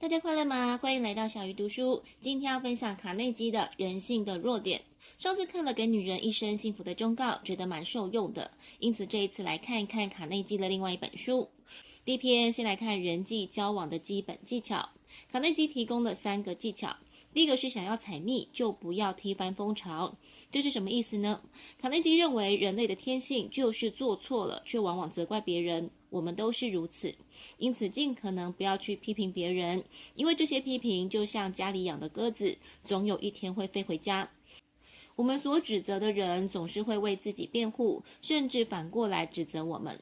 [0.00, 0.78] 大家快乐吗？
[0.78, 2.02] 欢迎来到小鱼读书。
[2.22, 4.80] 今天要分享卡内基的《人性的弱点》。
[5.22, 11.50] 上次看了《给女人一生幸福的忠告》，觉得蛮受用的，因此这一次来看一看卡内基的另外一本书。
[12.02, 14.88] 第一篇，先来看人际交往的基本技巧。
[15.30, 16.96] 卡内基提供了三个技巧。
[17.34, 20.16] 第一个是想要采蜜，就不要踢翻蜂巢。
[20.50, 21.42] 这是什么意思呢？
[21.78, 25.90] 卡内基认为人类的天性就是做错了，却往往责怪别人。
[26.10, 27.14] 我们都是如此，
[27.56, 29.82] 因此尽可能不要去批评别人，
[30.14, 34.30] 因为这些批评就像家里养的鸽子，总有一天会飞回家。
[35.16, 40.00] 我们所指责的人总是会为自己辩护，甚至反过来指责我们。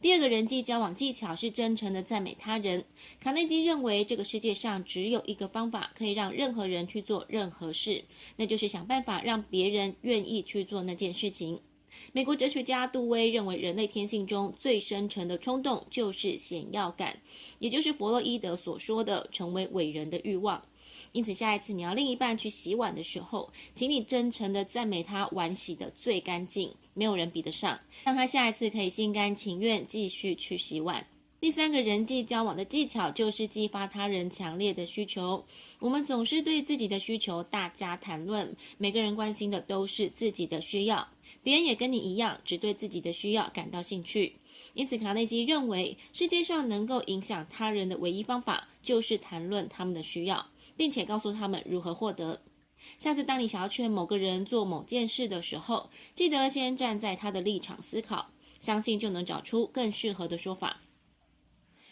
[0.00, 2.84] 第二个人际交往技巧是真诚的赞美他人。
[3.20, 8.04] 卡内基认为，这个世界上只有一个方法可以让任何人去做任何事，
[8.36, 11.60] 那就是想办法让别人愿意去做那件事情。
[12.10, 17.16] 美国哲学家杜威认为，人类天性中最深沉的冲动就是显耀感，
[17.60, 20.62] 也就是弗洛伊德所说的成为伟人的欲望。
[21.12, 31.06] 因此，下一次你要另一半去洗碗的时候，请你真诚地赞美他碗洗得最干净，没有人比得上，让他下一次可以心甘情愿继续去洗碗。
[31.38, 35.44] 第三个人际交往的技巧就是激发他人强烈的需求。
[35.80, 41.08] 我们总是对自己的需求大加谈论，每个人关心的都是自己的需要。
[41.42, 44.36] 别人也跟你一样，只对自己的需要感到兴趣。
[44.74, 52.40] 因此，卡内基认为，世界上能够影响他人的唯一方法，就是谈论他们的需要，并且告诉他们如何获得。
[52.98, 60.80] 下次当你想要劝某个人做某件事的时候，记得先站在他的立场思考，相信就能找出更适合的说法。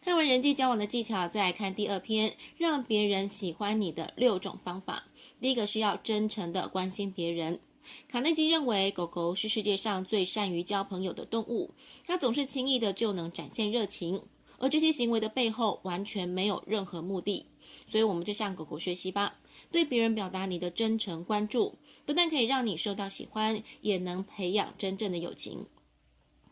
[0.00, 5.04] 看完人际交往的技巧，再来看第二篇，让别人喜欢你的六种方法。
[5.40, 7.60] 第一个是要真诚的关心别人。
[8.08, 11.74] 卡内基认为，狗狗是世界上最善于交朋友的动物，
[12.06, 14.22] 它总是轻易的就能展现热情，
[14.58, 17.46] 而这些行为的背后完全没有任何目的。
[17.86, 19.34] 所以，我们就向狗狗学习吧，
[19.70, 25.66] 对别人表达你的真诚关注，不但可以让你受到喜欢，也能培养真正的友情。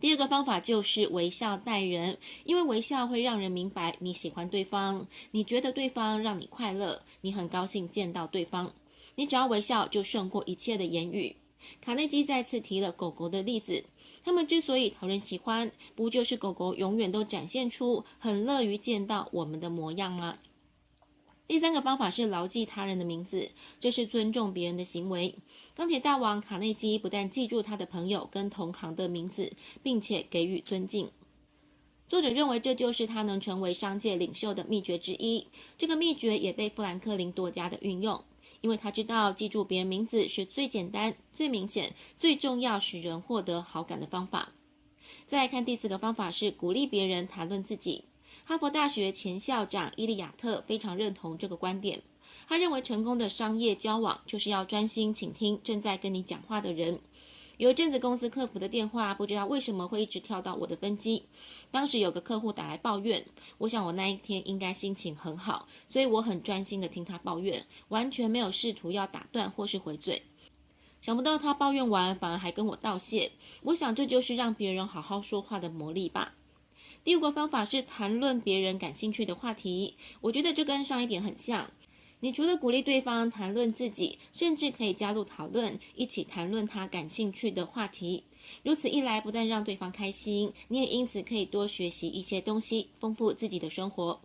[0.00, 8.74] 第二个方法就是微笑待人，因为微笑会让人明白你喜欢对方，你觉得对方让你快乐，你很高兴见到对方。
[9.14, 11.36] 你只要微笑，就胜过一切的言语。
[11.80, 13.84] 卡内基再次提了狗狗的例子，
[14.24, 20.38] 他们之所以讨人喜欢，不就是狗狗永远都展现出很乐于见到我们的模样吗？
[21.46, 25.34] 第三个方法是牢记他人的名字，这是尊重别人的行为。
[25.74, 29.52] 钢铁大王卡内基不但记住他的朋友跟同行的名字，
[29.82, 31.10] 并且给予尊敬。
[32.08, 35.46] 作者认为这就是他能成为商界领袖的秘诀之一。
[35.76, 38.22] 这个秘诀也被富兰克林多加的运用。
[38.62, 44.52] 因为他知道记住别人名字是最简单、最明显、最重要，使人获得好感的方法。
[45.26, 48.04] 再来看第四个方法是鼓励别人谈论自己。
[48.44, 52.02] 哈佛大学前校长伊利亚特非常认同这个观点。
[52.48, 57.00] 他认为成功的商业交往就是要专心倾听正在跟你讲话的人。
[57.58, 61.24] 有一阵子，公司客服的电话不知道为什么会一直跳到我的分机。
[61.70, 63.24] 当时有个客户打来抱怨，
[63.58, 70.22] 我想我那一天应该心情很好，所以我很专心的听他抱怨，完全没有试图要打断或是回嘴。
[71.00, 73.32] 想不到他抱怨完，反而还跟我道谢。
[73.62, 76.34] 我想这就是让别人好好说话的魔力吧。
[77.04, 81.70] 第五个方法是谈论别人感兴趣的话题，我觉得这跟上一点很像。
[82.24, 88.22] 你除了鼓励对方谈论自己，甚至可以加入讨论，一起谈论他感兴趣的话题。
[88.62, 94.20] 如此一来，不但让对方开心，你也因此可以多学习一些东西，丰富自己的生活。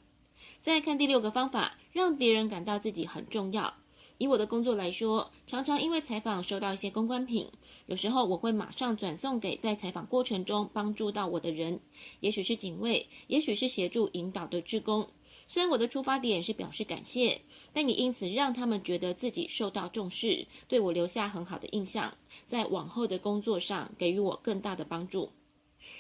[0.61, 3.73] 再看第六个方法，让别人感到自己很重要。
[4.19, 7.47] 以我的工作来说，常常因为采访收到一些公关品，
[7.87, 11.79] 有时候我会马上转送给在采访过程中帮助到我的人，
[12.19, 15.07] 也许是警卫，也许是协助引导的志工。
[15.47, 17.41] 虽然我的出发点是表示感谢，
[17.73, 22.13] 但也因此让他们觉得自己受到重视，对我留下很好的印象，
[22.47, 25.31] 在往后的工作上给予我更大的帮助。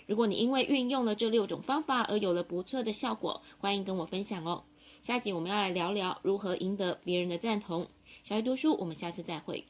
[0.05, 4.63] 如果你因为运用了这六种方法而有了不错的效果，欢迎跟我分享哦。
[5.01, 7.87] 下集我们要来聊聊如何赢得别人的赞同。
[8.23, 9.63] 小鱼读书，我们下次再会。